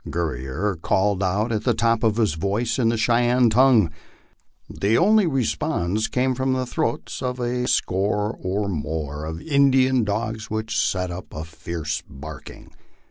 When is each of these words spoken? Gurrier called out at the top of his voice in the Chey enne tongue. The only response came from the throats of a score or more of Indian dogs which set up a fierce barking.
Gurrier 0.09 0.77
called 0.81 1.21
out 1.21 1.51
at 1.51 1.63
the 1.63 1.75
top 1.75 2.01
of 2.01 2.15
his 2.15 2.33
voice 2.33 2.79
in 2.79 2.89
the 2.89 2.95
Chey 2.95 3.27
enne 3.27 3.51
tongue. 3.51 3.91
The 4.67 4.97
only 4.97 5.27
response 5.27 6.07
came 6.07 6.33
from 6.33 6.53
the 6.53 6.65
throats 6.65 7.21
of 7.21 7.39
a 7.39 7.67
score 7.67 8.35
or 8.41 8.67
more 8.67 9.25
of 9.25 9.39
Indian 9.43 10.03
dogs 10.03 10.49
which 10.49 10.75
set 10.75 11.11
up 11.11 11.31
a 11.31 11.43
fierce 11.45 12.01
barking. 12.09 12.73